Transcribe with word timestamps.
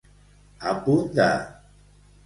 A 0.71 0.73
punt 0.87 1.15
de. 1.21 1.29